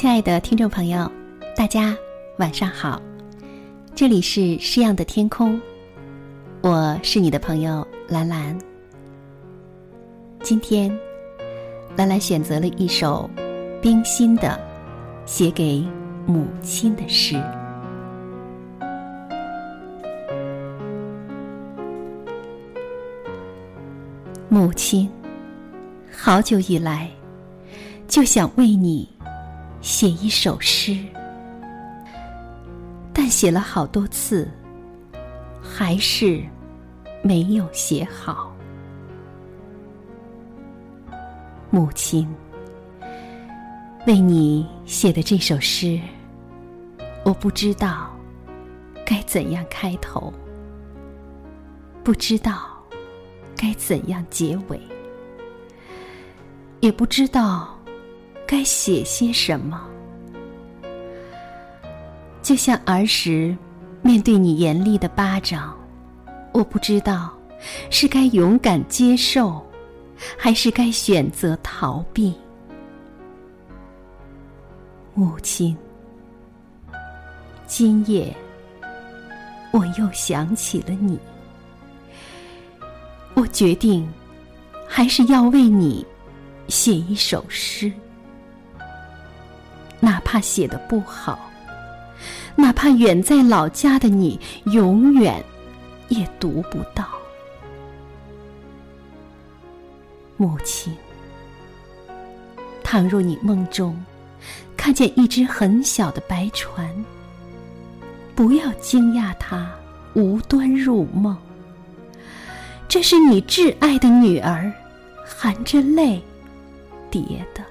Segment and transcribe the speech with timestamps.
[0.00, 1.12] 亲爱的听众朋友，
[1.54, 1.94] 大家
[2.38, 2.98] 晚上好，
[3.94, 5.60] 这里是诗样的天空，
[6.62, 8.58] 我是你的朋友兰兰。
[10.42, 10.90] 今天，
[11.98, 13.28] 兰兰选择了一首
[13.82, 14.58] 冰心的
[15.26, 15.86] 写给
[16.24, 17.38] 母亲的诗。
[24.48, 25.06] 母亲，
[26.10, 27.06] 好久以来
[28.08, 29.06] 就想为你
[29.80, 30.96] 写一首诗，
[33.12, 34.50] 但写了好多次，
[35.62, 36.42] 还是
[37.22, 38.54] 没有写好。
[41.70, 42.28] 母亲，
[44.06, 46.00] 为你写的这首诗，
[47.24, 48.10] 我不知道
[49.06, 50.32] 该怎样开头，
[52.04, 52.76] 不知道。
[53.56, 54.80] 该怎样结尾？
[56.80, 57.78] 也不知道
[58.50, 59.80] 该写些什么。
[62.42, 63.56] 就像儿时
[64.02, 65.78] 面对你严厉的巴掌，
[66.52, 67.32] 我不知道
[67.90, 69.64] 是该勇敢接受，
[70.36, 72.34] 还是该选择逃避。
[75.14, 75.76] 母亲，
[77.68, 78.34] 今夜
[79.70, 81.16] 我又想起了你。
[83.34, 84.08] 我决定，
[84.88, 86.04] 还是要为你
[86.66, 87.92] 写一首诗，
[90.00, 91.38] 哪怕写的不好，
[92.56, 95.44] 哪怕远在老家的你永远
[96.08, 97.06] 也读不到。
[100.36, 100.96] 母亲，
[102.82, 104.02] 倘若你梦中
[104.76, 106.88] 看见一只很小的白船，
[108.34, 109.70] 不要惊讶它
[110.14, 111.36] 无端入梦。
[112.88, 114.72] 这是你挚爱的女儿，
[115.24, 116.20] 含着泪
[117.10, 117.22] 叠
[117.54, 117.62] 的。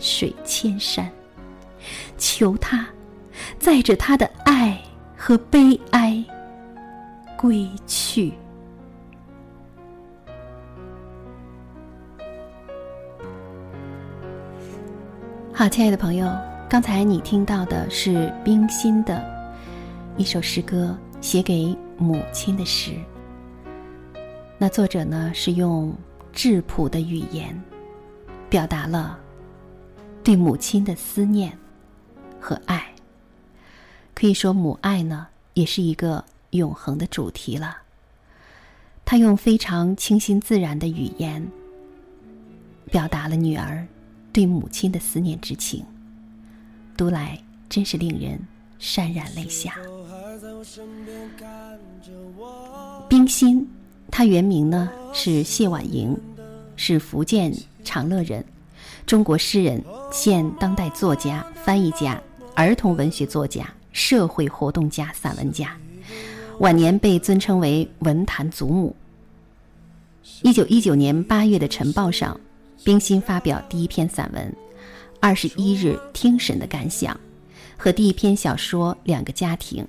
[0.00, 1.08] 水千山，
[2.18, 2.86] 求他
[3.58, 4.76] 载着他的爱
[5.16, 6.24] 和悲哀
[7.38, 8.32] 归去。
[15.52, 16.28] 好，亲爱的朋友，
[16.68, 19.22] 刚才你听到的是冰心的
[20.16, 21.76] 一首诗歌，写给。
[22.02, 22.92] 母亲的诗，
[24.56, 25.94] 那作者呢是用
[26.32, 27.62] 质朴的语言，
[28.48, 29.18] 表达了
[30.22, 31.56] 对母亲的思念
[32.40, 32.86] 和爱。
[34.14, 37.78] 可以说，母爱呢也是一个永恒的主题了。
[39.04, 41.44] 他用非常清新自然的语言，
[42.92, 43.86] 表达了女儿
[44.32, 45.84] 对母亲的思念之情，
[46.96, 48.38] 读来真是令人
[48.78, 49.74] 潸然泪下。
[53.08, 53.66] 冰心，
[54.10, 56.16] 她原名呢是谢婉莹，
[56.76, 57.52] 是福建
[57.82, 58.44] 长乐人，
[59.10, 59.82] 中国诗人、
[60.12, 62.22] 现当代作家、翻译家、
[62.54, 65.76] 儿童文学作家、社会活动家、散文家。
[66.60, 68.94] 晚年被尊称为文坛祖母。
[70.42, 72.40] 一九一九年八月的《晨报》上，
[72.84, 74.48] 冰心发表第一篇散文
[75.18, 77.12] 《二十一日听审的感想》，
[77.76, 79.84] 和第一篇小说《两个家庭》。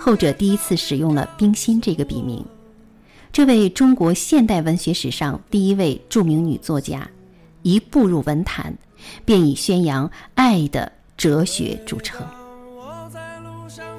[0.00, 2.42] 后者第一次使用了“冰心”这个笔名。
[3.30, 7.06] 这位中国现代文学史上第一位著名女作家，
[7.64, 8.76] 一步入文坛，
[9.24, 12.24] 便以宣扬爱的哲学著称。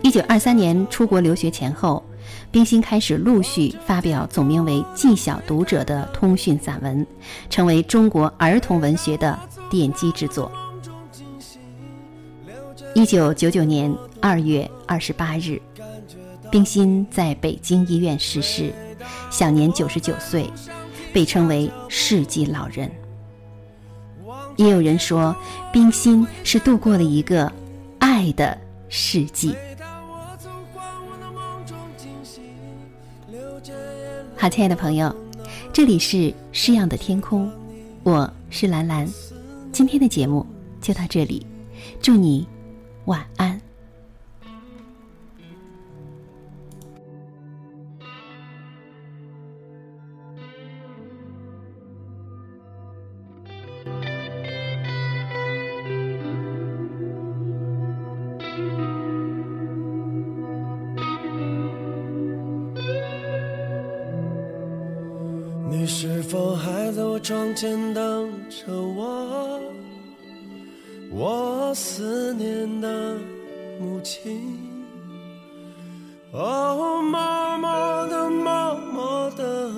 [0.03, 2.05] 一九二三年出国留学前后，
[2.51, 7.05] 冰心开始陆续发表总名为《记小读者》的通讯散文，
[7.49, 9.37] 成为中国儿童文学的
[9.69, 10.51] 奠基之作。
[12.93, 15.61] 一九九九年二月二十八日。
[16.51, 18.71] 冰心在北京医院逝世，
[19.31, 20.47] 享年九十九岁，
[21.11, 22.89] 被称为世纪老人。
[24.57, 25.35] 也有人说，
[25.71, 27.51] 冰心是度过了一个
[27.99, 28.57] 爱的
[28.89, 29.55] 世纪。
[34.37, 35.13] 好，亲爱的朋友，
[35.73, 37.51] 这里是诗样的天空，
[38.03, 39.07] 我是兰兰，
[39.71, 40.45] 今天的节目
[40.81, 41.45] 就到这里，
[42.01, 42.47] 祝你
[43.05, 43.59] 晚安。
[66.25, 69.61] 是否还在我窗前等着我？
[71.11, 73.15] 我思念的
[73.79, 74.41] 母亲。
[76.31, 79.71] 哦，默默的，默默的。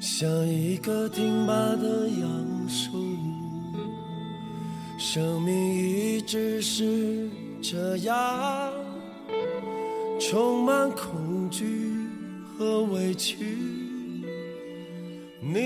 [0.00, 2.90] 像一个挺拔的杨树，
[4.98, 7.30] 生命一直是
[7.62, 8.72] 这样，
[10.18, 11.94] 充满恐惧
[12.58, 13.88] 和委屈。
[15.42, 15.56] 你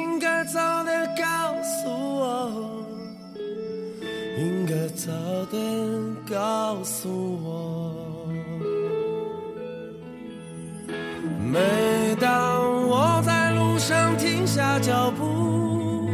[0.00, 2.50] 应该早点告诉我，
[4.38, 5.12] 应该早
[5.50, 5.60] 点
[6.26, 7.92] 告诉我。
[11.52, 11.60] 每
[12.18, 16.08] 当我在路上停下脚步，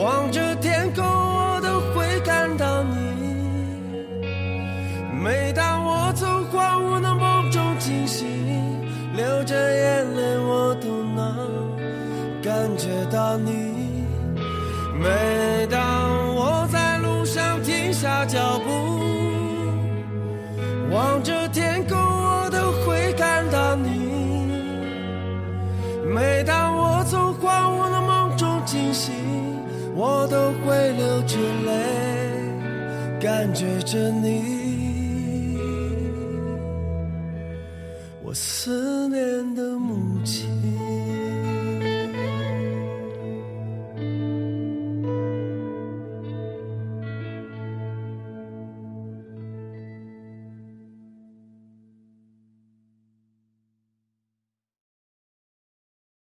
[0.00, 2.94] 望着天空，我都会看到你。
[5.20, 8.24] 每当我从荒芜的梦中惊醒，
[9.16, 9.85] 流着眼，
[12.76, 14.04] 感觉到你。
[15.00, 15.80] 每当
[16.34, 18.70] 我在路上停下脚步，
[20.94, 23.88] 望着天空，我都会看到你。
[26.14, 29.14] 每当我从荒芜的梦中惊醒，
[29.94, 31.72] 我都会流着泪，
[33.18, 34.66] 感觉着你。
[38.22, 40.46] 我思念的母亲